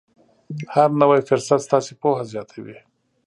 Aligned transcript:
هر 0.73 0.89
نوی 1.01 1.19
فرصت 1.29 1.59
ستاسې 1.67 1.93
پوهه 2.01 2.23
زیاتوي. 2.31 2.77